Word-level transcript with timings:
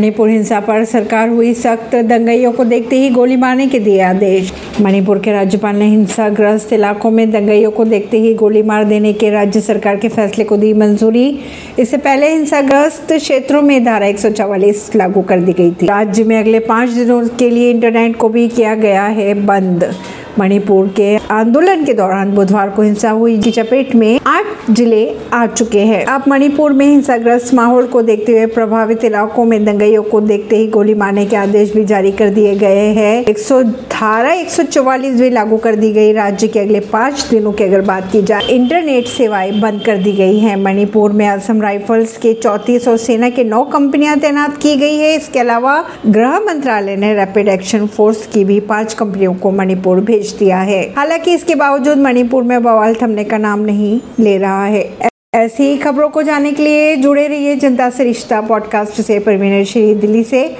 मणिपुर 0.00 0.28
हिंसा 0.28 0.58
पर 0.60 0.84
सरकार 0.84 1.28
हुई 1.28 1.52
सख्त 1.54 1.94
दंगइयों 1.94 2.52
को 2.52 2.64
देखते 2.64 2.96
ही 2.96 3.08
गोली 3.10 3.36
मारने 3.36 3.66
के 3.66 3.78
दिए 3.78 4.00
आदेश। 4.00 4.52
मणिपुर 4.80 5.18
के 5.18 5.32
राज्यपाल 5.32 5.76
ने 5.76 5.86
हिंसाग्रस्त 5.86 6.72
इलाकों 6.72 7.10
में 7.10 7.30
दंगइयों 7.30 7.70
को 7.70 7.84
देखते 7.84 8.18
ही 8.18 8.32
गोली 8.34 8.62
मार 8.62 8.84
देने 8.84 9.12
के 9.12 9.30
राज्य 9.30 9.60
सरकार 9.60 9.96
के 9.96 10.08
फैसले 10.08 10.44
को 10.44 10.56
दी 10.56 10.72
मंजूरी। 10.74 11.28
इससे 11.78 11.96
पहले 11.96 12.30
हिंसाग्रस्त 12.30 13.12
क्षेत्रों 13.12 13.62
में 13.62 13.84
धारा 13.84 14.06
एक 14.06 14.18
लागू 14.96 15.22
कर 15.22 15.40
दी 15.40 15.52
गई 15.52 15.70
थी। 15.72 15.86
राज्य 15.86 16.24
में 16.24 16.38
अगले 16.38 16.58
पाँच 16.60 16.90
दिनों 16.90 17.22
के 17.38 17.50
लिए 17.50 17.70
इंटरनेट 17.70 18.16
को 18.16 18.28
भी 18.28 18.48
किया 18.48 18.74
गया 18.76 19.04
है 19.04 19.34
बंद। 19.46 19.84
मणिपुर 20.40 20.86
के 20.96 21.16
आंदोलन 21.30 21.84
के 21.84 21.94
दौरान 21.94 22.30
बुधवार 22.34 22.70
को 22.70 22.82
हिंसा 22.82 23.10
हुई 23.10 23.38
की 23.38 23.50
चपेट 23.50 23.94
में 23.94 24.20
आठ 24.26 24.70
ज़िले 24.70 25.02
आ 25.32 25.46
चुके 25.46 25.80
हैं। 25.80 26.04
अब 26.04 26.24
मणिपुर 26.28 26.72
में 26.72 26.86
हिंसाग्रस्त 26.86 27.52
माहौल 27.54 27.86
को 27.86 28.02
देखते 28.02 28.32
हुए 28.32 28.46
प्रभावित 28.46 29.04
इलाकों 29.04 29.44
में 29.44 29.64
दंगइयों 29.64 30.02
को 30.02 30.20
देखते 30.20 30.56
ही 30.56 30.66
गोली 30.68 30.94
मारने 30.94 31.26
के 31.26 31.36
आदेश 31.36 31.72
भी 31.74 31.84
जारी 31.84 32.12
कर 32.12 32.28
दिए 32.28 32.54
गए 32.54 32.86
हैं। 32.92 33.24
एक 33.24 33.38
धारा 33.92 34.32
एक 34.32 34.48
भी 35.20 35.28
लागू 35.30 35.56
कर 35.56 35.76
दी 35.76 35.92
गई। 35.92 36.12
राज्य 36.12 36.48
के 36.48 36.58
अगले 36.58 36.80
पाँच 36.92 37.26
दिनों 37.30 37.52
की 37.52 37.64
अगर 37.64 37.80
बात 37.80 38.10
की 38.12 38.22
जाए, 38.22 38.46
इंटरनेट 38.46 39.06
सेवाएँ 39.06 39.52
बंद 39.60 39.82
कर 39.86 39.96
दी 39.96 40.12
गई 40.12 40.38
है। 40.38 40.58
मणिपुर 40.62 41.12
में 41.12 41.26
असम 41.28 41.60
राइफल्स 41.62 42.16
के 42.16 42.32
चौतीस 42.34 42.88
और 42.88 42.96
सेना 42.96 43.30
के 43.30 43.44
नौ 43.44 43.62
कंपनियाँ 43.72 44.18
तैनात 44.18 44.56
की 44.56 44.74
गई 44.76 44.96
है। 44.96 45.14
इसके 45.16 45.38
अलावा 45.38 45.78
गृह 46.06 46.38
मंत्रालय 46.40 46.96
ने 46.96 47.14
रैपिड 47.14 47.48
एक्शन 47.48 47.86
फोर्स 47.86 48.26
की 48.26 48.44
भी 48.44 48.60
पाँच 48.70 48.94
कंपनियों 48.94 49.34
को 49.34 49.50
मणिपुर 49.50 50.00
भेज 50.00 50.29
दिया 50.38 50.58
है। 50.58 50.94
हालाँकि 50.96 51.34
इसके 51.34 51.54
बावजूद 51.54 51.98
मणिपुर 51.98 52.42
में 52.42 52.62
बवाल 52.62 52.94
थमने 52.94 53.24
का 53.24 53.38
नाम 53.38 53.60
नहीं 53.60 54.00
ले 54.20 54.38
रहा 54.38 54.64
है। 54.64 55.10
ऐसी 55.34 55.76
खबरों 55.76 56.08
को 56.08 56.22
जानने 56.22 56.52
के 56.52 56.62
लिए 56.62 56.96
जुड़े 56.96 57.26
रहिए 57.26 57.56
जनता 57.56 57.90
से 57.90 58.04
रिश्ता 58.04 58.40
पॉडकास्ट 58.40 59.00
से, 59.00 59.18
परवीन 59.18 59.64
श्री 59.64 59.94
दिल्ली 59.94 60.24
से। 60.24 60.56